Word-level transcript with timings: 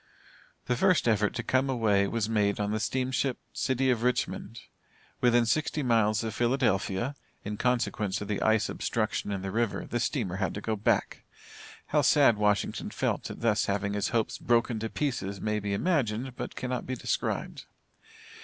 The 0.65 0.75
first 0.75 1.07
effort 1.07 1.35
to 1.35 1.43
come 1.43 1.69
away 1.69 2.07
was 2.07 2.27
made 2.27 2.59
on 2.59 2.71
the 2.71 2.79
steamship 2.79 3.37
City 3.53 3.91
of 3.91 4.01
Richmond. 4.01 4.61
Within 5.21 5.45
sixty 5.45 5.83
miles 5.83 6.23
of 6.23 6.33
Philadelphia, 6.33 7.13
in 7.45 7.55
consequence 7.55 8.19
of 8.19 8.27
the 8.27 8.41
ice 8.41 8.67
obstruction 8.67 9.31
in 9.31 9.43
the 9.43 9.51
river, 9.51 9.85
the 9.85 9.99
steamer 9.99 10.37
had 10.37 10.55
to 10.55 10.59
go 10.61 10.75
back. 10.75 11.23
How 11.85 12.01
sad 12.01 12.37
Washington 12.37 12.89
felt 12.89 13.29
at 13.29 13.41
thus 13.41 13.67
having 13.67 13.93
his 13.93 14.07
hopes 14.09 14.39
broken 14.39 14.79
to 14.79 14.89
pieces 14.89 15.39
may 15.39 15.59
be 15.59 15.71
imagined 15.71 16.35
but 16.35 16.55
cannot 16.55 16.87
be 16.87 16.95
described. 16.95 17.65